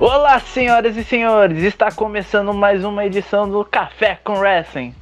[0.00, 1.60] Olá, senhoras e senhores!
[1.64, 4.94] Está começando mais uma edição do Café com Wrestling.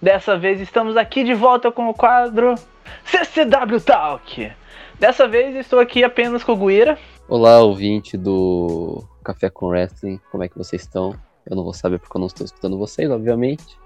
[0.00, 2.54] Dessa vez estamos aqui de volta com o quadro
[3.02, 4.52] CCW Talk.
[5.00, 6.98] Dessa vez estou aqui apenas com o Guira.
[7.26, 11.14] Olá, ouvinte do Café com Wrestling, como é que vocês estão?
[11.48, 13.78] Eu não vou saber porque eu não estou escutando vocês, obviamente.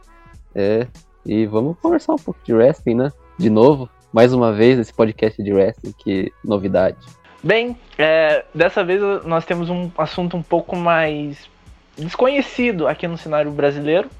[0.52, 0.88] É,
[1.24, 3.12] e vamos conversar um pouco de wrestling, né?
[3.38, 6.98] De novo, mais uma vez esse podcast de wrestling, que novidade.
[7.42, 11.48] Bem, é, dessa vez nós temos um assunto um pouco mais
[11.96, 14.10] desconhecido aqui no cenário brasileiro,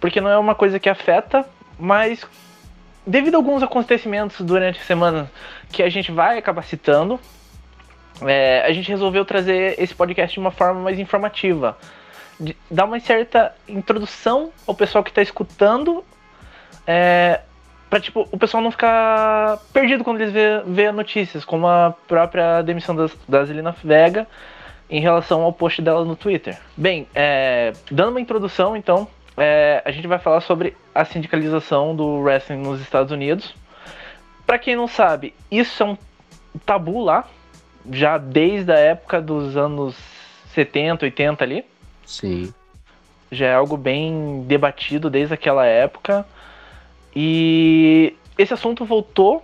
[0.00, 1.44] porque não é uma coisa que afeta,
[1.78, 2.24] mas
[3.06, 5.30] devido a alguns acontecimentos durante a semana
[5.70, 7.18] que a gente vai acabar citando,
[8.22, 11.76] é, a gente resolveu trazer esse podcast de uma forma mais informativa.
[12.38, 16.04] De, dar uma certa introdução ao pessoal que está escutando
[16.86, 17.40] é,
[17.92, 22.62] Pra, tipo, o pessoal não ficar perdido quando eles vê, vê notícias, como a própria
[22.62, 24.26] demissão das, da Zelina Vega
[24.88, 26.58] em relação ao post dela no Twitter.
[26.74, 32.20] Bem, é, dando uma introdução, então, é, a gente vai falar sobre a sindicalização do
[32.20, 33.54] wrestling nos Estados Unidos.
[34.46, 35.98] Para quem não sabe, isso é um
[36.64, 37.28] tabu lá,
[37.90, 39.94] já desde a época dos anos
[40.54, 41.62] 70, 80 ali.
[42.06, 42.54] Sim.
[43.30, 46.24] Já é algo bem debatido desde aquela época.
[47.14, 49.42] E esse assunto voltou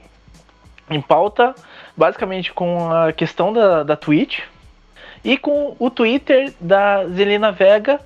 [0.91, 1.55] em pauta
[1.97, 4.41] basicamente com a questão da, da Twitch
[5.25, 8.01] e com o Twitter da Zelina Vega,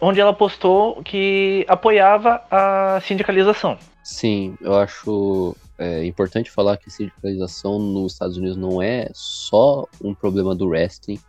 [0.00, 3.78] onde ela postou que apoiava a sindicalização.
[4.02, 10.14] Sim, eu acho é, importante falar que sindicalização nos Estados Unidos não é só um
[10.14, 11.20] problema do wrestling,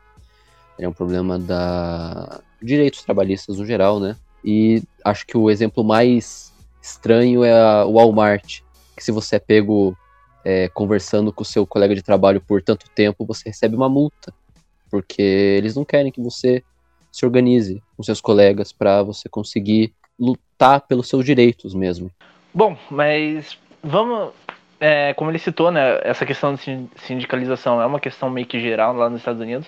[0.79, 4.15] é um problema da direitos trabalhistas no geral, né?
[4.43, 6.50] E acho que o exemplo mais
[6.81, 8.61] estranho é a, Walmart,
[8.95, 9.95] que se você é pego
[10.43, 14.33] é, conversando com o seu colega de trabalho por tanto tempo, você recebe uma multa,
[14.89, 16.63] porque eles não querem que você
[17.11, 22.09] se organize com seus colegas para você conseguir lutar pelos seus direitos mesmo.
[22.53, 24.33] Bom, mas vamos,
[24.79, 28.95] é, como ele citou, né, essa questão de sindicalização é uma questão meio que geral
[28.95, 29.67] lá nos Estados Unidos.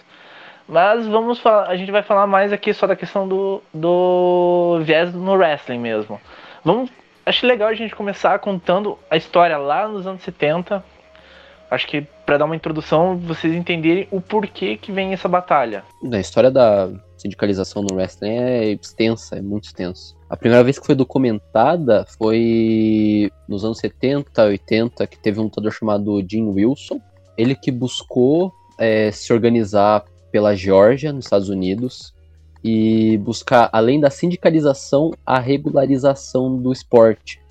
[0.67, 5.33] Mas vamos a gente vai falar mais aqui só da questão do, do viés no
[5.33, 6.19] wrestling mesmo.
[6.63, 6.89] Vamos
[7.25, 10.83] acho legal a gente começar contando a história lá nos anos 70.
[11.69, 15.83] Acho que para dar uma introdução, vocês entenderem o porquê que vem essa batalha.
[16.11, 20.15] A história da sindicalização no wrestling é extensa, é muito extensa.
[20.29, 25.71] A primeira vez que foi documentada foi nos anos 70, 80, que teve um lutador
[25.71, 26.99] chamado Jim Wilson.
[27.37, 32.13] Ele que buscou é, se organizar pela Geórgia, nos Estados Unidos,
[32.63, 37.41] e buscar, além da sindicalização, a regularização do esporte.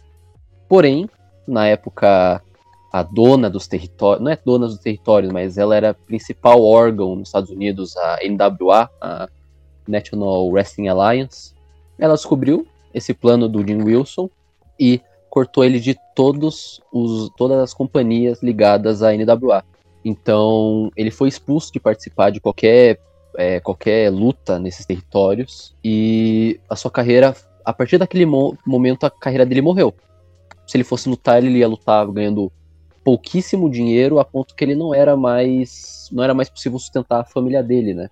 [0.68, 1.08] Porém,
[1.46, 2.42] na época,
[2.92, 7.28] a dona dos territórios, não é dona dos territórios, mas ela era principal órgão nos
[7.28, 9.28] Estados Unidos, a NWA, a
[9.86, 11.54] National Wrestling Alliance.
[11.98, 14.30] Ela descobriu esse plano do Jim Wilson
[14.78, 19.64] e cortou ele de todos os, todas as companhias ligadas à NWA.
[20.04, 22.98] Então, ele foi expulso de participar de qualquer
[23.36, 27.34] é, qualquer luta nesses territórios e a sua carreira,
[27.64, 29.94] a partir daquele mo momento, a carreira dele morreu.
[30.66, 32.50] Se ele fosse lutar, ele ia lutar ganhando
[33.04, 37.24] pouquíssimo dinheiro a ponto que ele não era mais não era mais possível sustentar a
[37.24, 38.08] família dele, né?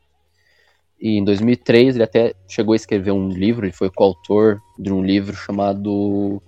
[1.00, 5.02] E em 2003 ele até chegou a escrever um livro, ele foi coautor de um
[5.02, 6.42] livro chamado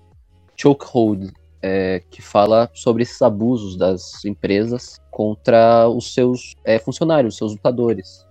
[0.56, 1.32] Chokehold,
[1.62, 7.53] é, que fala sobre esses abusos das empresas contra os seus é, funcionários, os seus
[7.53, 8.27] lutadores.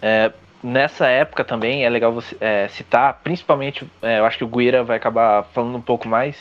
[0.00, 4.48] É, nessa época também é legal você é, citar, principalmente, é, eu acho que o
[4.48, 6.36] Guira vai acabar falando um pouco mais,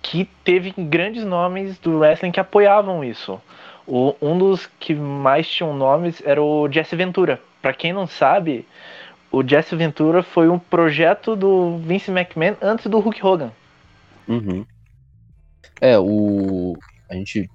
[0.00, 3.40] que teve grandes nomes do wrestling que apoiavam isso.
[3.86, 7.40] O, um dos que mais tinham nomes era o Jesse Ventura.
[7.60, 8.66] Para quem não sabe,
[9.30, 13.52] o Jesse Ventura foi um projeto do Vince McMahon antes do Hulk Hogan.
[14.28, 14.64] Uhum.
[15.80, 16.76] É, o.
[17.08, 17.50] A gente.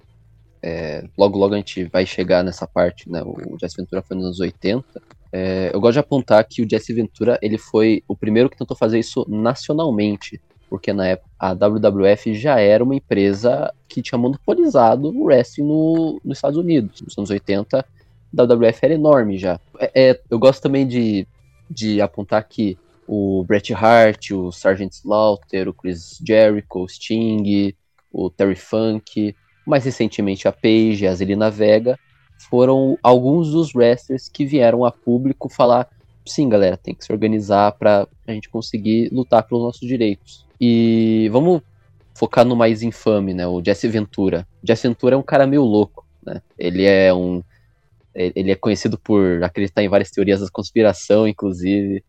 [0.60, 3.22] É, logo, logo a gente vai chegar nessa parte, né?
[3.22, 5.00] O Jesse Ventura foi nos anos 80.
[5.32, 8.76] É, eu gosto de apontar que o Jesse Ventura ele foi o primeiro que tentou
[8.76, 15.08] fazer isso nacionalmente, porque na época a WWF já era uma empresa que tinha monopolizado
[15.08, 17.00] o wrestling no, nos Estados Unidos.
[17.02, 17.84] Nos anos 80, a
[18.42, 19.60] WWF era enorme já.
[19.78, 21.26] É, é, eu gosto também de,
[21.70, 24.90] de apontar que o Bret Hart, o Sgt.
[24.92, 27.74] Slaughter, o Chris Jericho, o Sting,
[28.12, 29.34] o Terry Funk,
[29.66, 31.98] mais recentemente a Paige, a Zelina Vega,
[32.38, 35.88] foram alguns dos wrestlers que vieram a público falar:
[36.24, 40.46] sim, galera, tem que se organizar para a gente conseguir lutar pelos nossos direitos.
[40.60, 41.62] E vamos
[42.14, 43.46] focar no mais infame, né?
[43.46, 44.46] O Jesse Ventura.
[44.62, 46.42] Jesse Ventura é um cara meio louco, né?
[46.58, 47.42] Ele é um
[48.14, 52.02] ele é conhecido por acreditar em várias teorias da conspiração, inclusive.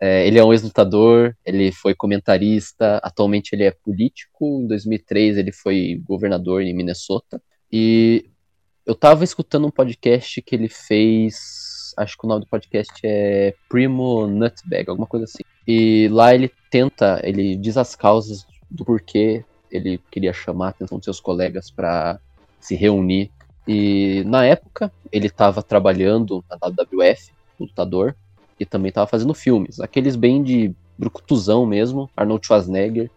[0.00, 4.60] É, ele é um ex-lutador, ele foi comentarista, atualmente ele é político.
[4.62, 7.42] Em 2003 ele foi governador em Minnesota.
[7.70, 8.29] E
[8.90, 11.94] eu tava escutando um podcast que ele fez.
[11.96, 15.44] Acho que o nome do podcast é Primo Nutbag, alguma coisa assim.
[15.64, 20.98] E lá ele tenta, ele diz as causas do porquê ele queria chamar a atenção
[20.98, 22.18] de seus colegas para
[22.58, 23.30] se reunir.
[23.64, 28.16] E na época ele estava trabalhando na WWF, lutador,
[28.58, 33.08] e também estava fazendo filmes, aqueles bem de brucutuzão mesmo, Arnold Schwarzenegger,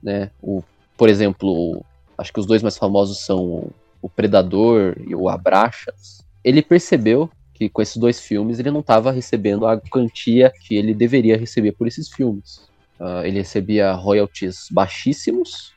[0.00, 0.30] né?
[0.40, 0.62] O,
[0.96, 1.84] por exemplo,
[2.16, 7.68] acho que os dois mais famosos são o Predador e o Abraxas, ele percebeu que
[7.68, 11.86] com esses dois filmes ele não estava recebendo a quantia que ele deveria receber por
[11.86, 12.68] esses filmes.
[12.98, 15.74] Uh, ele recebia royalties baixíssimos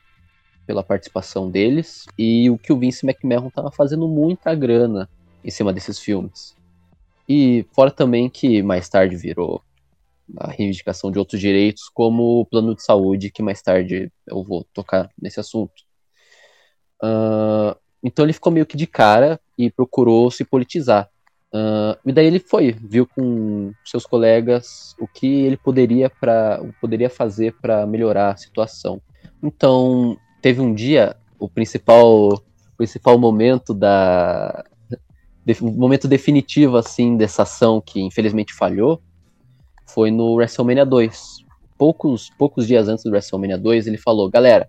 [0.65, 5.09] pela participação deles e o que o Vince McMahon estava fazendo muita grana
[5.43, 6.55] em cima desses filmes.
[7.27, 9.61] E fora também que mais tarde virou
[10.37, 14.65] a reivindicação de outros direitos, como o plano de saúde, que mais tarde eu vou
[14.73, 15.73] tocar nesse assunto.
[17.03, 21.09] Uh, então ele ficou meio que de cara e procurou se politizar.
[21.53, 27.09] Uh, e daí ele foi, viu com seus colegas o que ele poderia, pra, poderia
[27.09, 28.99] fazer para melhorar a situação.
[29.41, 32.41] Então, teve um dia, o principal,
[32.75, 34.65] principal momento da.
[35.61, 39.01] momento definitivo assim dessa ação que infelizmente falhou
[39.93, 41.43] foi no WrestleMania 2.
[41.77, 44.67] Poucos, poucos dias antes do WrestleMania 2, ele falou: galera,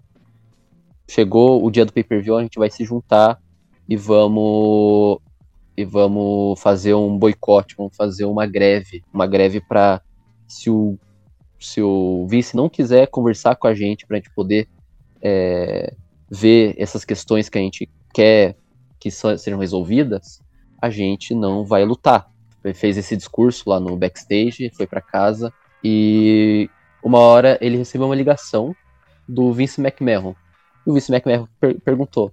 [1.08, 3.40] chegou o dia do pay-per-view, a gente vai se juntar
[3.88, 5.18] e vamos
[5.76, 10.00] e vamos fazer um boicote, vamos fazer uma greve, uma greve para
[10.46, 10.98] se o
[11.58, 14.68] se o vice não quiser conversar com a gente para a gente poder
[15.22, 15.94] é,
[16.30, 18.56] ver essas questões que a gente quer
[19.00, 20.40] que sejam resolvidas,
[20.80, 22.30] a gente não vai lutar.
[22.62, 25.52] Ele fez esse discurso lá no backstage, foi para casa
[25.82, 26.68] e
[27.02, 28.74] uma hora ele recebeu uma ligação
[29.28, 30.34] do Vince McMahon,
[30.86, 32.32] e o Vince McMahon per perguntou: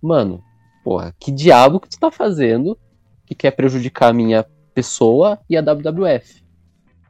[0.00, 0.42] Mano,
[0.84, 2.78] porra, que diabo que tu tá fazendo
[3.26, 6.42] que quer prejudicar a minha pessoa e a WWF?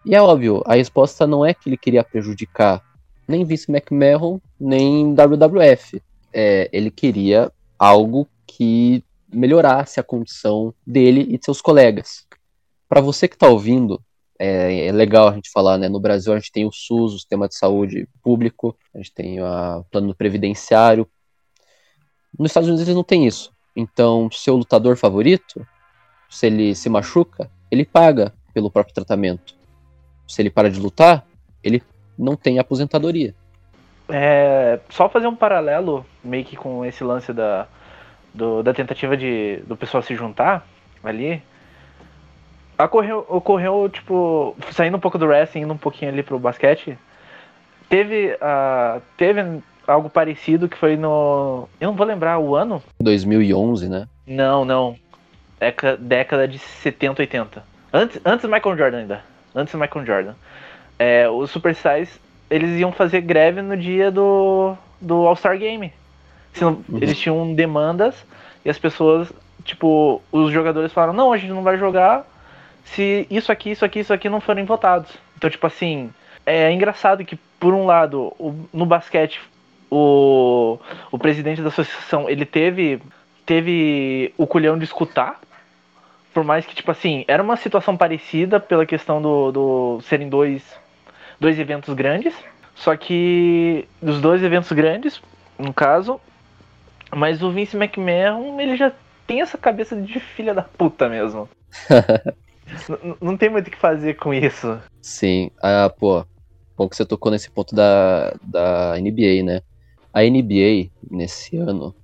[0.04, 2.82] E é óbvio, a resposta não é que ele queria prejudicar
[3.26, 6.02] nem Vince McMahon, nem WWF.
[6.32, 12.26] É, ele queria algo que melhorasse a condição dele e de seus colegas.
[12.88, 14.02] Para você que está ouvindo,
[14.38, 15.88] é, é, legal a gente falar, né?
[15.88, 19.40] No Brasil a gente tem o SUS, o sistema de saúde público, a gente tem
[19.42, 21.08] o plano previdenciário.
[22.38, 23.52] Nos Estados Unidos eles não tem isso.
[23.74, 25.66] Então, seu lutador favorito,
[26.30, 29.54] se ele se machuca, ele paga pelo próprio tratamento.
[30.26, 31.26] Se ele para de lutar,
[31.62, 31.82] ele
[32.16, 33.34] não tem aposentadoria.
[34.08, 37.66] É, só fazer um paralelo meio que com esse lance da,
[38.32, 40.66] do, da tentativa de, do pessoal se juntar
[41.02, 41.42] ali
[42.84, 46.98] ocorreu, ocorreu, tipo, saindo um pouco do wrestling, indo um pouquinho ali pro basquete,
[47.88, 51.68] teve, uh, teve algo parecido que foi no.
[51.80, 52.82] Eu não vou lembrar o ano.
[53.00, 54.06] 2011, né?
[54.26, 54.96] Não, não.
[55.58, 57.64] Década, década de 70, 80.
[57.92, 59.24] Antes, antes do Michael Jordan ainda.
[59.54, 60.34] Antes do Michael Jordan.
[60.98, 62.20] É, os Superstars,
[62.50, 65.92] eles iam fazer greve no dia do, do All-Star Game.
[66.60, 66.82] Uhum.
[67.00, 68.14] Eles tinham demandas
[68.64, 69.32] e as pessoas,
[69.64, 72.26] tipo, os jogadores falaram, não, a gente não vai jogar
[72.94, 75.16] se isso aqui, isso aqui, isso aqui não forem votados.
[75.36, 76.10] Então, tipo assim,
[76.44, 79.40] é engraçado que, por um lado, o, no basquete,
[79.90, 80.78] o,
[81.10, 83.00] o presidente da associação, ele teve,
[83.44, 85.40] teve o culhão de escutar,
[86.32, 90.62] por mais que, tipo assim, era uma situação parecida pela questão do, do serem dois,
[91.38, 92.34] dois eventos grandes,
[92.74, 95.20] só que dos dois eventos grandes,
[95.58, 96.20] no caso,
[97.14, 98.92] mas o Vince McMahon, ele já
[99.26, 101.48] tem essa cabeça de filha da puta mesmo.
[103.20, 104.78] não tem muito o que fazer com isso.
[105.00, 106.24] Sim, ah, pô,
[106.76, 109.60] bom que você tocou nesse ponto da, da NBA, né?
[110.12, 111.94] A NBA, nesse ano,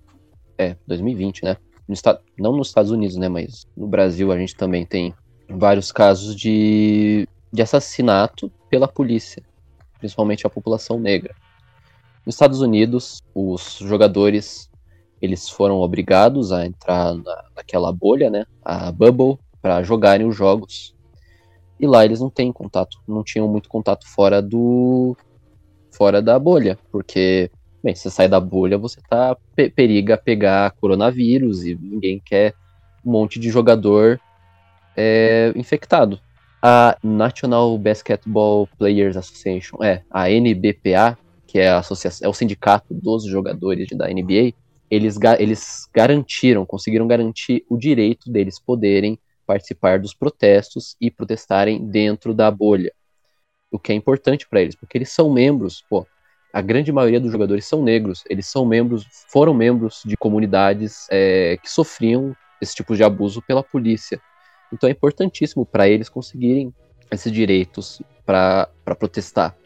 [0.59, 1.57] é, 2020, né?
[1.87, 1.95] No,
[2.39, 3.29] não nos Estados Unidos, né?
[3.29, 5.15] Mas no Brasil a gente também tem
[5.49, 9.43] vários casos de, de assassinato pela polícia,
[9.99, 11.35] principalmente a população negra.
[12.25, 14.71] Nos Estados Unidos, os jogadores
[15.21, 18.45] eles foram obrigados a entrar na, naquela bolha, né?
[18.63, 20.95] A bubble, para jogarem os jogos.
[21.81, 25.17] E lá eles não têm contato, não tinham muito contato fora do
[25.91, 27.51] fora da bolha, porque
[27.83, 32.53] bem, você sai da bolha, você tá pe periga pegar coronavírus e ninguém quer
[33.03, 34.21] um monte de jogador
[34.95, 36.21] é, infectado.
[36.63, 41.17] A National Basketball Players Association, é, a NBPA,
[41.47, 44.53] que é a associação, é o sindicato dos jogadores da NBA,
[44.91, 52.35] eles, eles garantiram, conseguiram garantir o direito deles poderem participar dos protestos e protestarem dentro
[52.35, 52.93] da bolha.
[53.71, 56.07] O que é importante para eles, porque eles são membros, pô,
[56.53, 61.59] a grande maioria dos jogadores são negros, eles são membros, foram membros de comunidades é,
[61.61, 64.21] que sofriam esse tipo de abuso pela polícia.
[64.73, 66.73] Então é importantíssimo para eles conseguirem
[67.11, 69.57] esses direitos para protestar.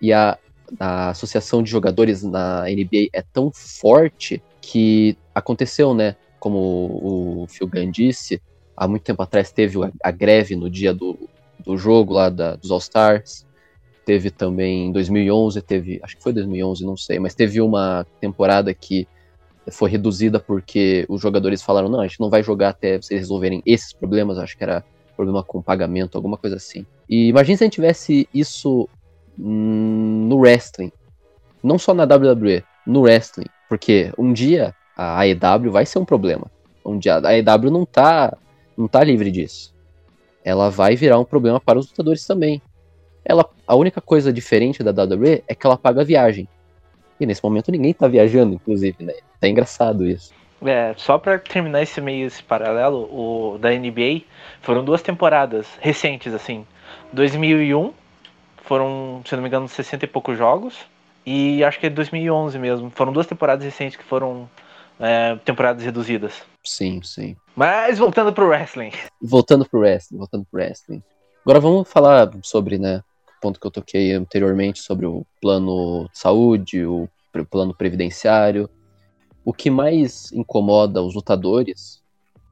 [0.00, 0.36] E a,
[0.80, 6.16] a associação de jogadores na NBA é tão forte que aconteceu, né?
[6.40, 8.42] Como o Phil Gunn disse,
[8.76, 11.28] há muito tempo atrás teve a, greve no dia do,
[11.58, 13.46] do jogo lá da, dos All-Stars.
[14.04, 18.72] Teve também em 2011, teve, acho que foi 2011, não sei, mas teve uma temporada
[18.72, 19.08] que
[19.72, 23.62] foi reduzida porque os jogadores falaram: não, a gente não vai jogar até vocês resolverem
[23.66, 24.38] esses problemas.
[24.38, 24.84] Acho que era
[25.16, 26.86] problema com pagamento, alguma coisa assim.
[27.08, 28.88] E imagine se a gente tivesse isso
[29.36, 30.92] no wrestling.
[31.62, 33.46] Não só na WWE, no wrestling.
[33.68, 36.50] Porque um dia a AEW vai ser um problema.
[36.84, 38.36] Um dia a AEW não tá,
[38.76, 39.74] não tá livre disso.
[40.44, 42.62] Ela vai virar um problema para os lutadores também.
[43.24, 46.48] Ela, a única coisa diferente da WWE é que ela paga viagem.
[47.18, 49.14] E nesse momento ninguém tá viajando, inclusive, né?
[49.40, 50.32] Tá engraçado isso.
[50.64, 54.22] É, só para terminar esse meio esse paralelo, o da NBA
[54.62, 56.66] foram duas temporadas recentes assim.
[57.12, 57.92] 2001
[58.62, 60.78] foram, se não me engano, 60 e poucos jogos.
[61.24, 62.90] E acho que é 2011 mesmo.
[62.90, 64.48] Foram duas temporadas recentes que foram
[64.98, 66.42] é, temporadas reduzidas.
[66.64, 67.36] Sim, sim.
[67.54, 68.92] Mas voltando pro wrestling.
[69.20, 71.02] Voltando pro wrestling, voltando pro wrestling.
[71.44, 73.02] Agora vamos falar sobre, né,
[73.36, 77.08] o ponto que eu toquei anteriormente sobre o plano de saúde, o
[77.50, 78.68] plano previdenciário.
[79.44, 82.02] O que mais incomoda os lutadores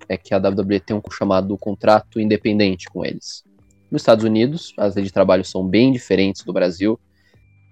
[0.09, 3.43] é que a WWE tem um chamado contrato independente com eles.
[3.91, 6.99] Nos Estados Unidos, as leis de trabalho são bem diferentes do Brasil.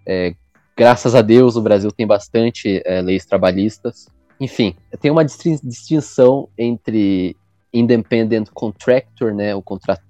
[0.07, 0.35] É,
[0.77, 4.09] graças a Deus, o Brasil tem bastante é, leis trabalhistas.
[4.43, 7.37] Enfim, tem uma distinção entre
[7.73, 10.03] independent contractor, né, o contrato,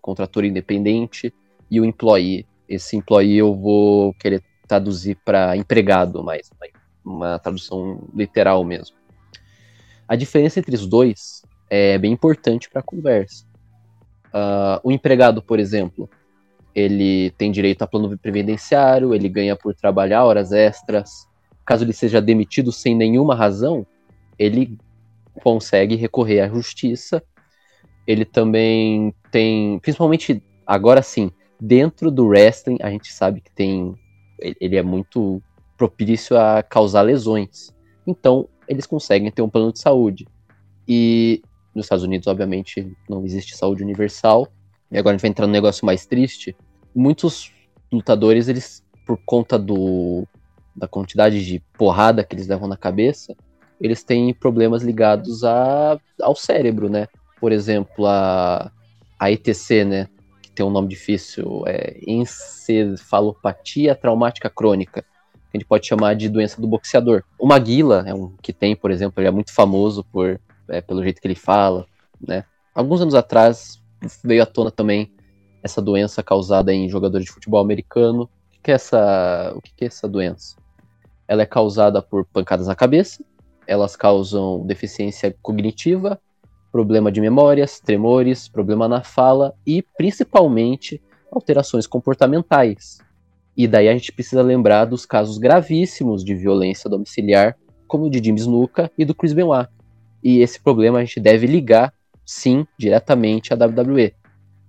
[0.00, 1.34] contrator independente,
[1.68, 2.46] e o employee.
[2.68, 6.48] Esse employee eu vou querer traduzir para empregado, mas
[7.04, 8.96] uma tradução literal mesmo.
[10.06, 13.44] A diferença entre os dois é bem importante para a conversa.
[14.26, 16.08] Uh, o empregado, por exemplo,
[16.72, 21.26] ele tem direito a plano previdenciário, ele ganha por trabalhar horas extras.
[21.64, 23.86] Caso ele seja demitido sem nenhuma razão,
[24.38, 24.78] ele
[25.42, 27.22] consegue recorrer à justiça.
[28.06, 31.30] Ele também tem, principalmente agora sim,
[31.60, 33.94] dentro do wrestling, a gente sabe que tem.
[34.60, 35.42] Ele é muito
[35.76, 37.72] propício a causar lesões.
[38.06, 40.26] Então, eles conseguem ter um plano de saúde.
[40.86, 41.42] E
[41.74, 44.46] nos Estados Unidos, obviamente, não existe saúde universal.
[44.90, 46.54] E agora a gente vai entrar num negócio mais triste.
[46.94, 47.50] Muitos
[47.90, 50.26] lutadores, eles, por conta do,
[50.74, 53.34] da quantidade de porrada que eles levam na cabeça,
[53.80, 57.06] eles têm problemas ligados a, ao cérebro, né?
[57.40, 58.70] Por exemplo, a,
[59.18, 60.08] a ETC, né?
[60.42, 65.04] Que tem um nome difícil, é encefalopatia traumática crônica
[65.54, 67.22] a gente pode chamar de doença do boxeador.
[67.38, 71.02] O Maguila é um que tem, por exemplo, ele é muito famoso por é, pelo
[71.02, 71.86] jeito que ele fala,
[72.20, 72.44] né?
[72.74, 73.80] Alguns anos atrás
[74.24, 75.12] veio à tona também
[75.62, 78.24] essa doença causada em jogadores de futebol americano.
[78.58, 80.56] O que é essa, o que é essa doença?
[81.26, 83.24] Ela é causada por pancadas na cabeça,
[83.66, 86.20] elas causam deficiência cognitiva,
[86.70, 91.00] problema de memórias, tremores, problema na fala e principalmente
[91.30, 92.98] alterações comportamentais,
[93.56, 98.22] e daí a gente precisa lembrar dos casos gravíssimos de violência domiciliar, como o de
[98.22, 99.68] Jim Snuka e do Chris Benoit.
[100.22, 101.92] E esse problema a gente deve ligar,
[102.26, 104.12] sim, diretamente à WWE,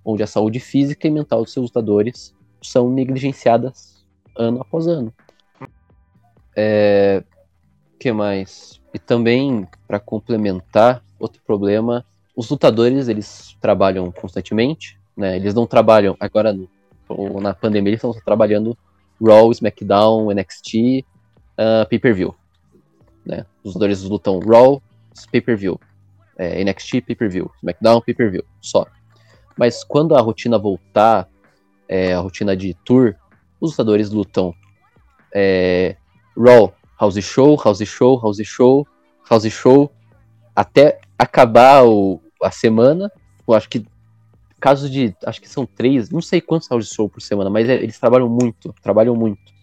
[0.04, 2.32] onde a saúde física e mental dos seus lutadores
[2.62, 5.12] são negligenciadas ano após ano.
[6.56, 7.22] É...
[8.00, 8.80] que mais?
[8.94, 15.36] E também, para complementar, outro problema, os lutadores, eles trabalham constantemente, né?
[15.36, 16.56] Eles não trabalham, agora
[17.08, 18.76] ou na pandemia eles estão trabalhando
[19.22, 22.34] Raw, SmackDown, NXT, uh, ah, pay-per-view.
[23.24, 23.46] Né?
[23.64, 24.82] Os dois lutam Raw,
[25.32, 25.80] pay-per-view,
[26.36, 28.86] é, NXT, pay-per-view, SmackDown, pay-per-view, só.
[29.56, 31.28] Mas quando a rotina voltar,
[31.88, 33.14] é, a rotina de tour,
[33.60, 34.54] os lutadores lutam
[35.34, 35.96] é,
[36.36, 38.86] Raw, House Show, House Show, House Show,
[39.28, 39.90] House Show,
[40.54, 43.10] até acabar o, a semana.
[43.46, 43.84] Eu acho que
[44.60, 45.14] casos de.
[45.24, 48.28] Acho que são três, não sei quantos house show por semana, mas é, eles trabalham
[48.28, 49.54] muito, trabalham muito.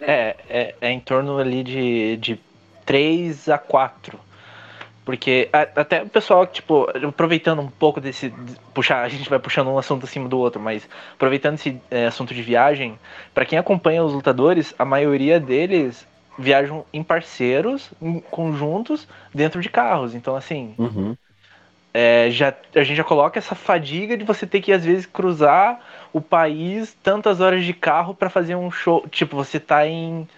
[0.00, 2.40] É, é, é em torno ali de, de
[2.84, 4.18] três a quatro
[5.10, 8.32] Porque a, até o pessoal, tipo, aproveitando um pouco desse.
[8.72, 12.32] puxar, a gente vai puxando um assunto acima do outro, mas aproveitando esse é, assunto
[12.32, 12.96] de viagem,
[13.34, 16.06] para quem acompanha os lutadores, a maioria deles
[16.38, 20.14] viajam em parceiros, em conjuntos, dentro de carros.
[20.14, 21.16] Então, assim, Uhum.
[21.92, 25.80] é, já, a gente já coloca essa fadiga de você ter que, às vezes, cruzar
[26.12, 29.06] o país tantas horas de carro para fazer um show.
[29.08, 30.28] Tipo, você tá em.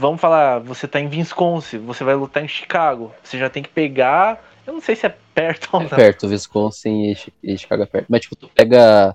[0.00, 3.12] Vamos falar, você tá em Wisconsin, você vai lutar em Chicago.
[3.22, 4.42] Você já tem que pegar.
[4.66, 5.90] Eu não sei se é perto ou É não.
[5.90, 8.06] perto, Wisconsin e, Chi- Chicago é perto.
[8.08, 9.14] Mas, tipo, tu pega.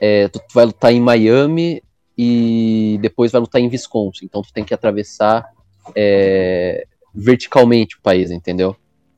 [0.00, 1.82] é, tu, vai lutar em Miami
[2.16, 4.24] e depois vai lutar em Wisconsin.
[4.26, 5.44] Então tu tem que atravessar
[5.92, 8.76] é, verticalmente o país, entendeu?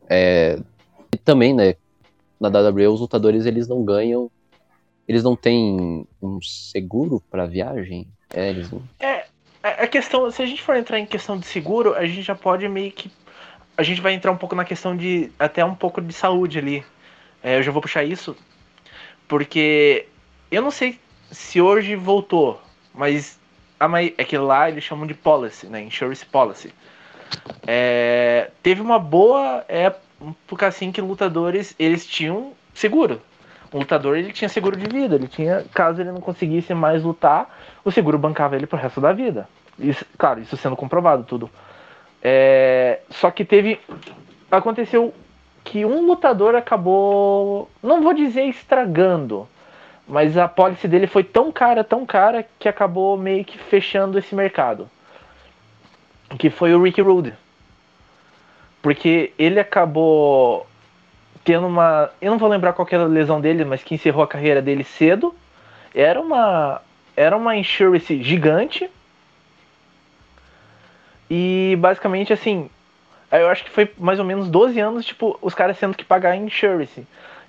[0.08, 0.58] É,
[1.14, 1.74] e também, né,
[2.40, 4.30] na WWE os lutadores eles não ganham.
[5.06, 8.08] Eles não têm um seguro pra viagem.
[8.32, 8.82] É, eles não.
[8.98, 9.26] É,
[9.70, 12.68] a questão, se a gente for entrar em questão de seguro, a gente já pode
[12.68, 13.10] meio que.
[13.76, 15.32] A gente vai entrar um pouco na questão de.
[15.38, 16.84] Até um pouco de saúde ali.
[17.42, 18.36] É, eu já vou puxar isso.
[19.26, 20.06] Porque
[20.50, 22.60] eu não sei se hoje voltou,
[22.94, 23.38] mas
[23.80, 25.82] a é que lá eles chamam de policy, né?
[25.82, 26.72] Insurance policy.
[27.66, 33.20] É, teve uma boa época assim que lutadores eles tinham seguro.
[33.78, 37.52] Lutador ele tinha seguro de vida, ele tinha, caso ele não conseguisse mais lutar,
[37.84, 39.48] o seguro bancava ele pro resto da vida.
[39.78, 41.50] Isso, claro, isso sendo comprovado tudo.
[42.22, 43.80] É, só que teve.
[44.50, 45.12] Aconteceu
[45.64, 47.68] que um lutador acabou.
[47.82, 49.48] Não vou dizer estragando.
[50.06, 54.34] Mas a pólice dele foi tão cara, tão cara, que acabou meio que fechando esse
[54.34, 54.88] mercado.
[56.38, 57.34] Que foi o Ricky Rude.
[58.82, 60.66] Porque ele acabou
[61.44, 62.10] tendo uma.
[62.20, 64.82] Eu não vou lembrar qual era a lesão dele, mas que encerrou a carreira dele
[64.82, 65.34] cedo.
[65.94, 66.80] Era uma.
[67.16, 68.90] Era uma insurance gigante.
[71.30, 72.68] E basicamente assim.
[73.30, 76.36] Eu acho que foi mais ou menos 12 anos, tipo, os caras tendo que pagar
[76.36, 77.04] insurance.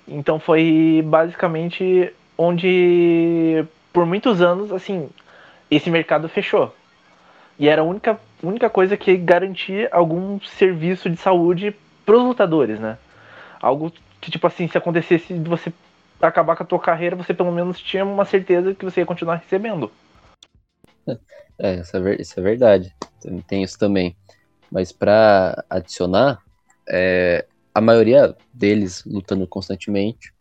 [0.06, 5.08] Então foi basicamente onde por muitos anos, assim,
[5.70, 6.74] esse mercado fechou.
[7.58, 11.74] E era a única, única coisa que garantia algum serviço de saúde
[12.04, 12.98] pros lutadores, né?
[13.66, 15.72] Algo que, tipo assim, se acontecesse de você
[16.22, 19.36] acabar com a tua carreira, você pelo menos tinha uma certeza que você ia continuar
[19.36, 19.90] recebendo.
[21.58, 22.94] É, isso é, isso é verdade.
[23.48, 24.16] Tem, isso também.
[24.70, 26.40] Mas pra adicionar,
[26.88, 30.32] é, a maioria deles lutando constantemente,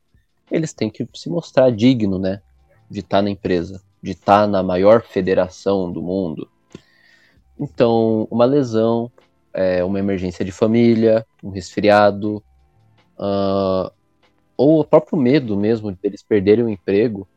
[0.52, 2.42] eles têm que se mostrar digno, né?
[2.88, 6.48] De estar na empresa, de estar na maior federação do mundo.
[7.60, 9.12] Então, uma lesão,
[9.52, 12.44] é, uma emergência de família, um resfriado,
[13.18, 13.92] ah,
[14.58, 17.28] ou o próprio medo mesmo deles perderem o emprego,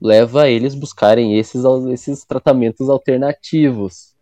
[0.00, 1.62] leva eles buscarem esses,
[1.92, 4.14] esses tratamentos alternativos.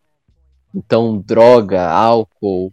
[0.75, 2.73] Então, droga, álcool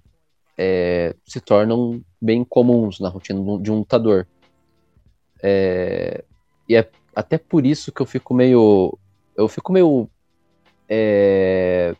[0.58, 4.28] é, se tornam bem comuns na rotina de um lutador.
[5.44, 6.24] É,
[6.68, 8.98] e é até por isso que eu fico meio.
[9.36, 10.10] Eu fico meio.
[10.90, 11.96] é,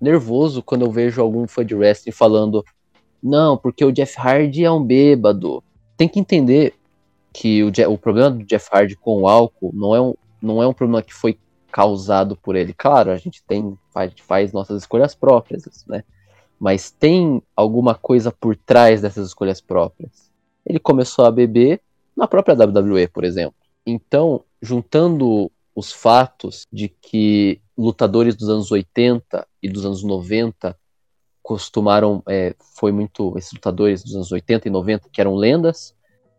[0.00, 2.64] nervoso quando eu vejo algum fã de wrestling falando.
[3.22, 5.62] Não, porque o Jeff Hardy é um bêbado.
[5.96, 6.74] Tem que entender
[7.32, 10.62] que o, Je- o problema do Jeff Hardy com o álcool não é um, não
[10.62, 11.38] é um problema que foi
[11.70, 12.72] causado por ele.
[12.72, 16.02] Claro, a gente tem faz, faz nossas escolhas próprias, né?
[16.58, 20.30] Mas tem alguma coisa por trás dessas escolhas próprias.
[20.66, 21.80] Ele começou a beber
[22.16, 23.54] na própria WWE, por exemplo.
[23.86, 30.76] Então, juntando os fatos de que lutadores dos anos 80 e dos anos 90
[31.42, 35.94] costumaram, é, foi muito, esses lutadores dos anos 80 e 90 que eram lendas,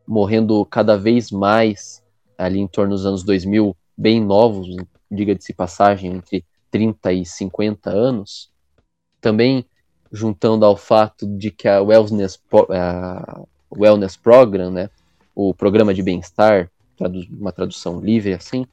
[0.07, 2.03] morrendo cada vez mais
[2.37, 4.67] ali em torno dos anos 2000, bem novos,
[5.09, 8.49] diga-se passagem, entre 30 e 50 anos.
[9.19, 9.65] Também
[10.11, 13.41] juntando ao fato de que a Wellness, a
[13.75, 14.89] Wellness Program, né,
[15.35, 16.69] o programa de bem-estar,
[17.29, 18.65] uma tradução livre assim,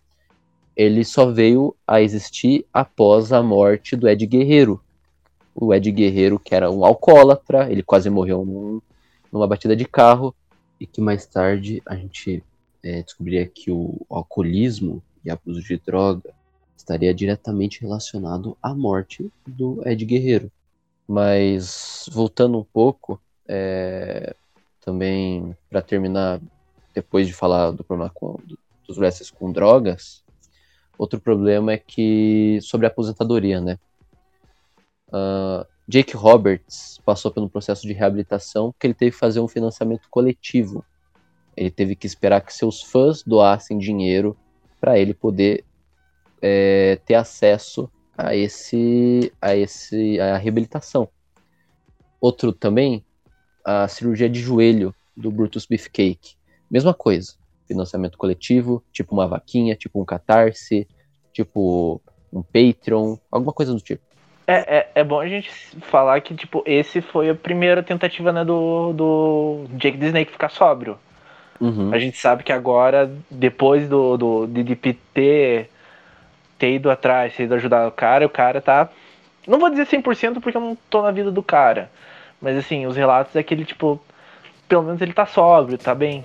[0.77, 4.81] ele só veio a existir após a morte do Ed Guerreiro.
[5.61, 8.81] O Ed Guerreiro, que era um alcoólatra, ele quase morreu num-
[9.33, 10.35] numa batida de carro,
[10.79, 12.45] e que mais tarde a gente
[12.83, 16.33] é, descobriria que o alcoolismo e abuso de droga
[16.77, 20.51] estaria diretamente relacionado à morte do Ed Guerreiro.
[21.07, 24.35] Mas voltando um pouco, é,
[24.81, 26.41] também para terminar,
[26.95, 28.39] depois de falar do problema com,
[28.87, 30.23] dos wrestlers com drogas,
[30.97, 33.79] outro problema é que sobre a aposentadoria, né?
[35.13, 40.09] Ah, Jake Roberts passou pelo processo de reabilitação porque ele teve que fazer um financiamento
[40.11, 40.85] coletivo.
[41.57, 44.37] Ele teve que esperar que seus fãs doassem dinheiro
[44.81, 45.65] para ele poder
[46.43, 51.09] é, ter acesso a esse, a esse, a reabilitação.
[52.21, 53.05] Outro também,
[53.65, 56.37] a cirurgia de joelho do Brutus Beefcake.
[56.71, 57.35] Mesma coisa,
[57.67, 60.87] financiamento coletivo, tipo uma vaquinha, tipo um catarse,
[61.33, 62.01] tipo
[62.33, 64.08] um Patreon, alguma coisa do tipo.
[64.51, 65.51] É, é, é, bom a gente
[65.83, 70.99] falar que, tipo, esse foi a primeira tentativa, né, do, do Jake Snake ficar sóbrio.
[71.61, 71.93] Uhum.
[71.93, 75.71] A gente sabe que agora, depois do, do DDP ter,
[76.59, 78.89] ter ido atrás, ter ido ajudar o cara, o cara tá.
[79.47, 81.91] Não vou dizer 100% porque eu não tô na vida do cara.
[82.41, 84.01] Mas assim, os relatos é que ele, tipo,
[84.67, 86.25] pelo menos ele tá sóbrio, tá bem.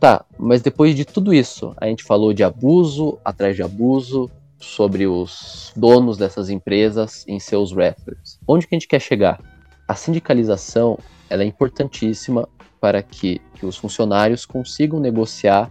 [0.00, 5.06] Tá, mas depois de tudo isso, a gente falou de abuso atrás de abuso, sobre
[5.06, 8.38] os donos dessas empresas em seus wrestlers.
[8.46, 9.40] Onde que a gente quer chegar?
[9.88, 12.48] A sindicalização ela é importantíssima
[12.80, 15.70] para que, que os funcionários consigam negociar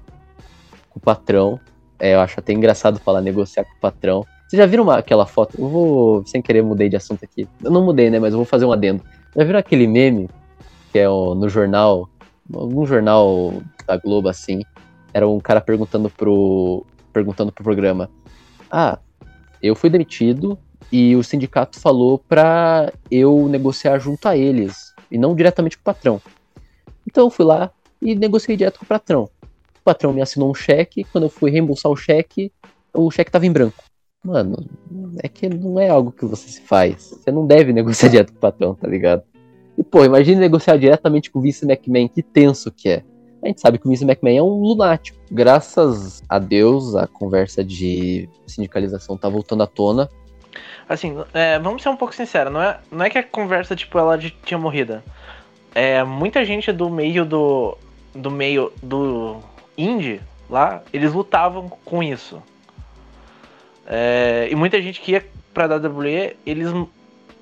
[0.90, 1.60] com o patrão.
[2.00, 4.26] É, eu acho até engraçado falar negociar com o patrão.
[4.48, 5.56] Vocês já viram uma, aquela foto?
[5.60, 7.48] Eu vou, sem querer, mudei de assunto aqui.
[7.64, 8.20] Eu não mudei, né?
[8.20, 9.04] Mas eu vou fazer um adendo.
[9.36, 10.30] Já viram aquele meme
[10.92, 12.10] que é o, no jornal
[12.54, 13.54] algum jornal
[13.90, 14.62] da Globo assim,
[15.12, 18.10] era um cara perguntando pro perguntando pro programa:
[18.70, 19.00] "Ah,
[19.62, 20.58] eu fui demitido
[20.92, 25.86] e o sindicato falou para eu negociar junto a eles e não diretamente com o
[25.86, 26.22] patrão.
[27.06, 27.72] Então eu fui lá
[28.02, 29.30] e negociei direto com o patrão.
[29.80, 32.52] O patrão me assinou um cheque, quando eu fui reembolsar o cheque,
[32.94, 33.84] o cheque tava em branco.
[34.24, 34.58] Mano,
[35.24, 37.18] é que não é algo que você se faz.
[37.24, 39.24] Você não deve negociar direto com o patrão, tá ligado?
[39.78, 43.04] E, pô, imagine negociar diretamente com o Vince McMahon, que tenso que é.
[43.42, 45.18] A gente sabe que o Vince McMahon é um lunático.
[45.32, 50.10] Graças a Deus, a conversa de sindicalização tá voltando à tona.
[50.88, 53.98] Assim, é, vamos ser um pouco sinceros, não é, não é que a conversa, tipo,
[53.98, 55.02] ela tinha morrido.
[55.74, 57.78] É, muita gente do meio do.
[58.14, 59.38] do meio do
[59.78, 62.42] indie lá, eles lutavam com isso.
[63.86, 66.74] É, e muita gente que ia pra WWE, eles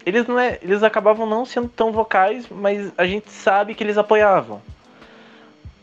[0.05, 3.97] eles não é, eles acabavam não sendo tão vocais, mas a gente sabe que eles
[3.97, 4.61] apoiavam.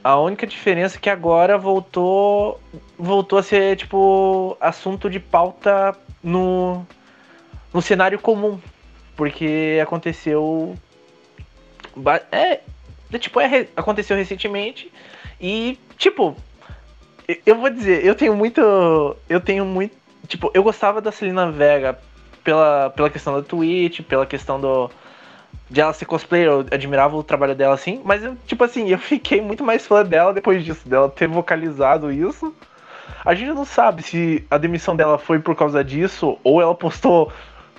[0.05, 2.61] A única diferença é que agora voltou
[2.99, 6.87] voltou a ser tipo assunto de pauta no
[7.73, 8.61] no cenário comum,
[9.17, 10.77] porque aconteceu
[12.31, 12.61] é,
[13.13, 14.93] é tipo é, aconteceu recentemente
[15.41, 16.37] e tipo
[17.47, 18.61] eu vou dizer, eu tenho muito
[19.29, 21.99] eu tenho muito tipo, eu gostava da Celina Vega
[22.43, 24.91] pela, pela questão da Twitch, pela questão do.
[25.71, 28.99] De ela ser cosplayer, eu admirava o trabalho dela assim, mas eu, tipo assim, eu
[28.99, 32.55] fiquei muito mais fã dela depois disso, dela ter vocalizado isso.
[33.25, 37.33] A gente não sabe se a demissão dela foi por causa disso, ou ela postou.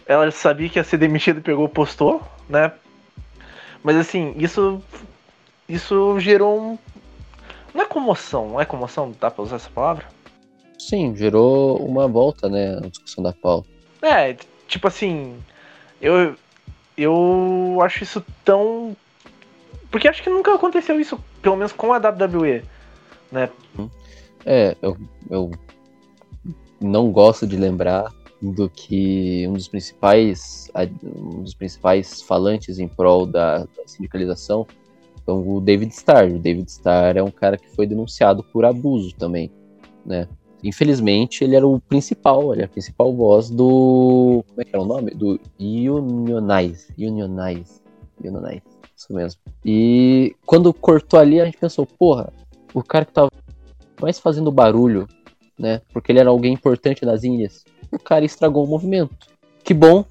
[0.05, 2.71] Ela sabia que ia ser demitida e pegou postou, né?
[3.83, 4.81] Mas assim, isso.
[5.67, 6.77] Isso gerou um.
[7.73, 10.05] Não é comoção, não é comoção, dá pra usar essa palavra?
[10.77, 12.77] Sim, gerou uma volta, né?
[12.77, 13.67] A discussão da pauta.
[14.01, 14.35] É,
[14.67, 15.35] tipo assim,
[15.99, 16.35] eu
[16.97, 18.95] eu acho isso tão
[19.91, 22.63] porque acho que nunca aconteceu isso, pelo menos com a WWE,
[23.31, 23.49] né?
[24.45, 24.97] É, eu,
[25.29, 25.51] eu
[26.81, 30.69] não gosto de lembrar do que um dos principais
[31.03, 34.67] um dos principais falantes em prol da, da sindicalização
[35.25, 36.31] então o David Starr.
[36.31, 39.51] O David Starr é um cara que foi denunciado por abuso também,
[40.05, 40.27] né?
[40.67, 44.43] Infelizmente, ele era o principal, ele era a principal voz do.
[44.47, 45.11] Como é que era o nome?
[45.11, 46.87] Do Unionize.
[46.97, 47.81] Unionize.
[48.23, 48.63] Unionize.
[48.95, 49.41] Isso mesmo.
[49.63, 52.31] E quando cortou ali, a gente pensou, porra,
[52.73, 53.29] o cara que tava
[54.01, 55.07] mais fazendo barulho,
[55.57, 55.81] né?
[55.93, 59.15] Porque ele era alguém importante nas Índias, o cara estragou o movimento.
[59.63, 60.03] Que bom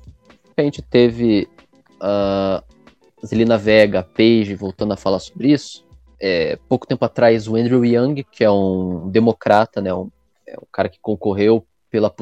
[0.55, 1.49] que a gente teve
[2.01, 5.85] a uh, Zelina Vega, Paige voltando a falar sobre isso.
[6.21, 10.09] É, pouco tempo atrás, o Andrew Young, que é um democrata, né, um
[10.55, 12.13] é o cara que concorreu pela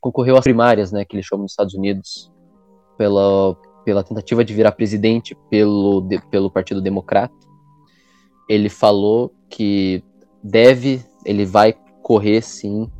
[0.00, 2.30] concorreu às primárias, né, que eles chamam nos Estados Unidos,
[2.98, 7.34] pela, pela tentativa de virar presidente pelo, de, pelo Partido Democrata.
[8.48, 10.02] Ele falou que
[10.42, 12.90] deve, ele vai correr sim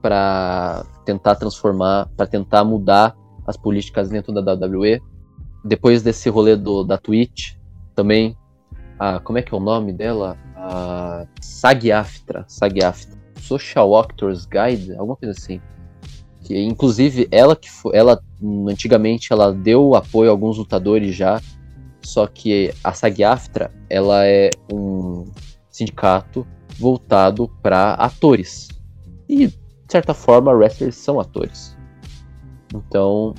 [0.00, 5.02] para tentar transformar, para tentar mudar as políticas dentro da WWE.
[5.64, 7.56] Depois desse rolê do, da Twitch,
[7.96, 8.36] também,
[8.98, 10.38] a, como é que é o nome dela?
[10.56, 15.60] A Sag-Aftra, Sag-Aftra Social Actors Guide, alguma coisa assim.
[16.42, 18.22] Que inclusive ela que foi, ela
[18.68, 21.40] antigamente ela deu apoio a alguns lutadores já,
[22.02, 25.24] só que a SAG-AFTRA, ela é um
[25.70, 26.46] sindicato
[26.78, 28.68] voltado para atores.
[29.28, 29.56] E de
[29.88, 31.76] certa forma, wrestlers são atores.
[32.74, 33.34] Então,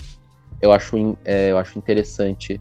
[0.61, 2.59] eu acho, é, eu acho interessante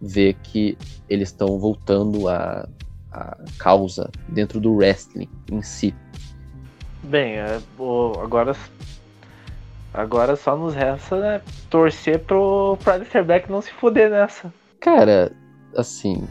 [0.00, 0.76] ver que
[1.08, 2.68] eles estão voltando a,
[3.10, 5.94] a causa dentro do wrestling em si.
[7.02, 7.60] Bem, é,
[8.22, 8.56] agora
[9.94, 14.52] agora só nos resta né, torcer pro, Alistair Black não se foder nessa.
[14.80, 15.32] Cara,
[15.76, 16.26] assim,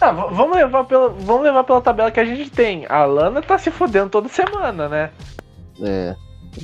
[0.00, 2.86] Ah, vamos levar, pela, vamos levar pela tabela que a gente tem.
[2.88, 5.10] A Lana tá se fodendo toda semana, né?
[5.80, 6.14] É,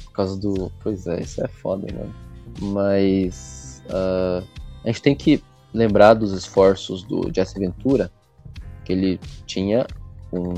[0.04, 0.70] por causa do.
[0.82, 2.14] Pois é, isso é foda, mano.
[2.60, 3.82] Mas.
[3.86, 4.46] Uh,
[4.84, 5.42] a gente tem que
[5.74, 8.10] lembrar dos esforços do Jesse Ventura,
[8.84, 9.86] que ele tinha
[10.32, 10.54] um,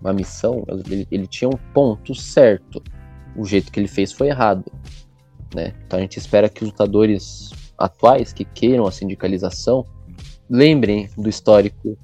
[0.00, 2.82] uma missão, ele, ele tinha um ponto certo.
[3.36, 4.64] O jeito que ele fez foi errado.
[5.54, 5.74] Né?
[5.86, 9.84] Então a gente espera que os lutadores atuais que queiram a sindicalização
[10.48, 11.98] lembrem do histórico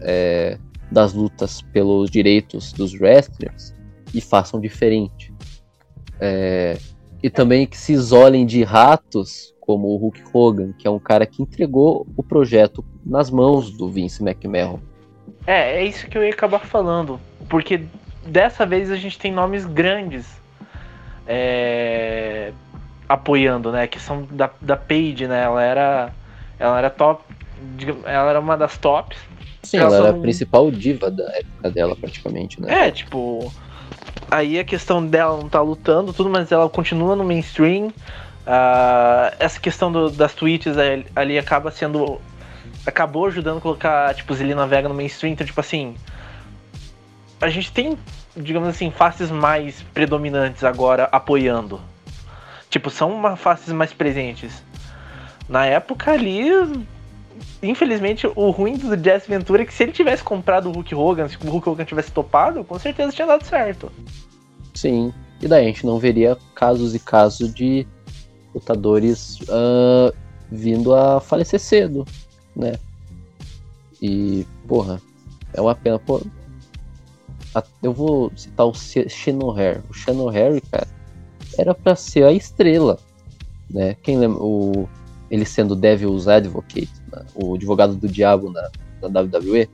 [0.00, 0.58] é,
[0.90, 3.74] das lutas pelos direitos dos wrestlers
[4.14, 5.32] e façam diferente.
[6.20, 6.78] É,
[7.22, 11.26] e também que se isolem de ratos como o Hulk Hogan, que é um cara
[11.26, 14.80] que entregou o projeto nas mãos do Vince McMahon.
[15.48, 17.80] É, é isso que eu ia acabar falando, porque
[18.26, 20.26] dessa vez a gente tem nomes grandes
[21.26, 22.52] é,
[23.08, 23.86] apoiando, né?
[23.86, 25.44] Que são da, da Paige, né?
[25.44, 26.12] Ela era,
[26.58, 27.24] ela era top,
[28.04, 29.16] ela era uma das tops.
[29.62, 32.88] Sim, ela, ela era a principal diva da época dela, praticamente, né?
[32.88, 33.50] É, tipo,
[34.30, 37.86] aí a questão dela não tá lutando, tudo, mas ela continua no mainstream.
[37.86, 40.74] Uh, essa questão do, das tweets
[41.16, 42.20] ali acaba sendo.
[42.88, 45.32] Acabou ajudando a colocar, tipo, Zelina Vega no mainstream.
[45.32, 45.94] Então, tipo assim.
[47.40, 47.96] A gente tem,
[48.36, 51.80] digamos assim, faces mais predominantes agora apoiando.
[52.68, 54.62] Tipo, são uma faces mais presentes.
[55.48, 56.48] Na época ali.
[57.62, 61.28] Infelizmente, o ruim do Jess Ventura é que se ele tivesse comprado o Hulk Hogan,
[61.28, 63.92] se o Hulk Hogan tivesse topado, com certeza tinha dado certo.
[64.74, 65.12] Sim.
[65.40, 67.86] E daí a gente não veria casos e casos de
[68.54, 70.12] lutadores uh,
[70.50, 72.04] vindo a falecer cedo,
[72.58, 72.74] né?
[74.02, 75.00] E, porra,
[75.54, 75.98] é uma pena.
[75.98, 76.20] Pô,
[77.82, 79.80] eu vou citar o Shannon Harry.
[79.88, 80.88] O Shannon Harry, cara,
[81.56, 82.98] era para ser a estrela,
[83.70, 83.96] né?
[84.02, 84.88] Quem lembra o
[85.30, 87.22] ele sendo Devil's Advocate, né?
[87.34, 88.70] o advogado do diabo na,
[89.02, 89.68] na WWE.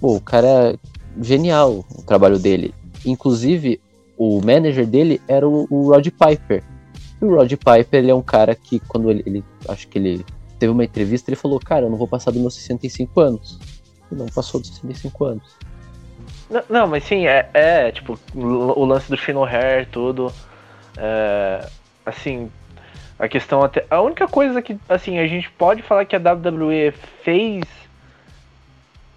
[0.00, 0.78] Pô, o cara é
[1.20, 2.74] genial o trabalho dele.
[3.06, 3.80] Inclusive,
[4.18, 6.64] o manager dele era o, o Rod Piper,
[7.20, 10.26] e o Rod Piper, ele é um cara que, quando ele, ele, Acho que ele
[10.62, 13.58] teve uma entrevista, ele falou: Cara, eu não vou passar dos meus 65 anos.
[14.10, 15.58] E não passou dos 65 anos.
[16.48, 20.32] Não, não mas sim, é, é, tipo, o lance do Shino Hair, tudo.
[20.96, 21.66] É,
[22.06, 22.48] assim,
[23.18, 23.84] a questão até.
[23.90, 26.92] A única coisa que, assim, a gente pode falar que a WWE
[27.24, 27.64] fez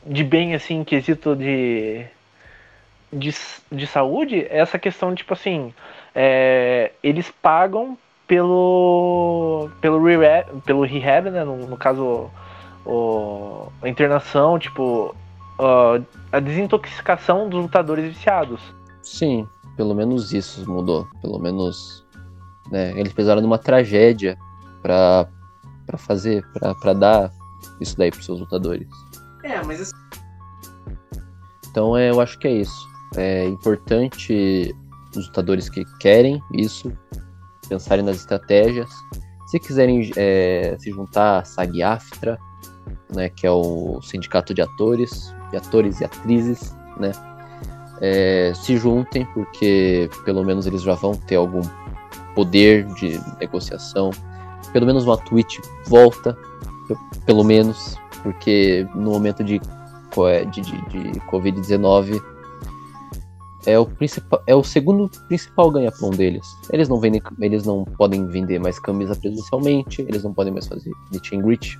[0.03, 2.05] de bem, assim, quesito de.
[3.13, 3.34] De,
[3.71, 5.73] de saúde, é essa questão, tipo assim,
[6.13, 11.43] é, eles pagam pelo pelo rehab, pelo rehab né?
[11.43, 12.29] No, no caso,
[12.85, 15.15] o, a internação, tipo,
[16.31, 18.61] a desintoxicação dos lutadores viciados.
[19.01, 21.07] Sim, pelo menos isso mudou.
[21.21, 22.05] Pelo menos,
[22.71, 22.91] né?
[22.91, 24.38] Eles precisaram de uma tragédia
[24.81, 25.27] para
[25.85, 26.43] para fazer,
[26.81, 27.31] para dar
[27.79, 28.88] isso daí pros seus lutadores.
[29.43, 29.91] É, mas
[31.69, 32.88] então é, eu acho que é isso.
[33.15, 34.73] É importante
[35.15, 36.91] os lutadores que querem isso,
[37.67, 38.89] pensarem nas estratégias.
[39.47, 42.38] Se quiserem é, se juntar à SAG-AFTRA,
[43.13, 47.12] né, que é o sindicato de atores, de atores e atrizes, né,
[48.01, 51.62] é, se juntem, porque pelo menos eles já vão ter algum
[52.34, 54.12] poder de negociação.
[54.73, 56.38] Pelo menos uma tweet volta,
[57.25, 59.60] pelo menos, porque no momento de,
[60.51, 62.35] de, de, de Covid-19
[63.65, 66.45] é o principal, é o segundo principal ganha-pão deles.
[66.71, 70.91] Eles não vendem, eles não podem vender mais camisa presencialmente, eles não podem mais fazer
[71.12, 71.80] meet and greet.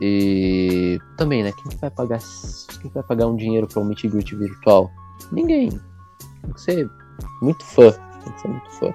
[0.00, 1.52] E também, né?
[1.52, 2.18] Quem vai pagar,
[2.80, 4.90] quem vai pagar um dinheiro para um meet and greet virtual?
[5.30, 5.70] Ninguém.
[6.42, 6.90] Tem que ser
[7.40, 7.90] muito fã,
[8.22, 8.94] tem que ser muito fã.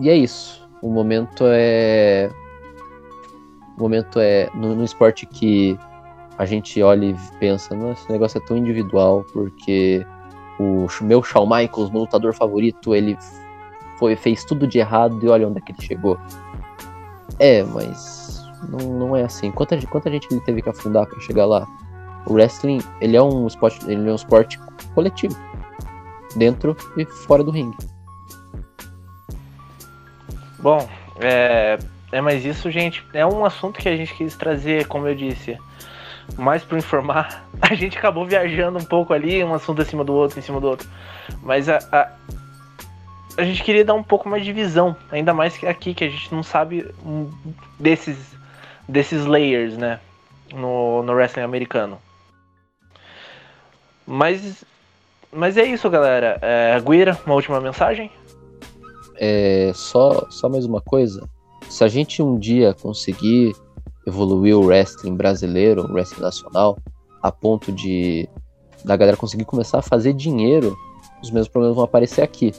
[0.00, 0.68] E é isso.
[0.82, 2.30] O momento é
[3.76, 5.78] o momento é no, no esporte que
[6.38, 10.04] a gente olha e pensa, nossa, esse negócio é tão individual, porque
[10.62, 13.16] o meu Shawn Michaels, meu lutador favorito, ele
[13.98, 16.18] foi, fez tudo de errado e olha onde é que ele chegou.
[17.38, 19.50] É, mas não, não é assim.
[19.50, 21.66] Quanta, quanta gente ele teve que afundar para chegar lá?
[22.26, 24.60] O wrestling, ele é um esporte, ele é um esporte
[24.94, 25.36] coletivo,
[26.36, 27.76] dentro e fora do ringue.
[30.60, 31.78] Bom, é,
[32.12, 33.04] é mais isso, gente.
[33.12, 35.58] É um assunto que a gente quis trazer, como eu disse,
[36.38, 40.38] mais para informar, a gente acabou viajando um pouco ali, um assunto acima do outro,
[40.38, 40.88] em cima do outro.
[41.42, 42.12] Mas a, a,
[43.36, 46.08] a gente queria dar um pouco mais de visão, ainda mais que aqui, que a
[46.08, 46.86] gente não sabe
[47.78, 48.18] desses,
[48.88, 50.00] desses layers, né?
[50.54, 51.98] No, no wrestling americano.
[54.06, 54.64] Mas,
[55.32, 56.38] mas é isso, galera.
[56.42, 58.10] É, Guira, uma última mensagem?
[59.16, 61.26] É, só, só mais uma coisa.
[61.70, 63.54] Se a gente um dia conseguir
[64.06, 66.78] evoluiu o wrestling brasileiro, o wrestling nacional,
[67.22, 68.28] a ponto de
[68.84, 70.76] da galera conseguir começar a fazer dinheiro,
[71.22, 72.52] os mesmos problemas vão aparecer aqui.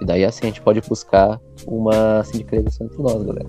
[0.00, 3.48] E daí assim a gente pode buscar uma sindicalização entre nós, galera.